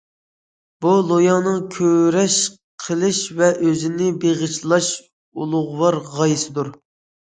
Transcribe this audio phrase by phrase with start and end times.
[0.85, 2.39] بۇ لوياڭنىڭ كۈرەش
[2.87, 6.79] قىلىش ۋە ئۆزىنى بېغىشلاش ئۇلۇغۋار غايىسىدۇر.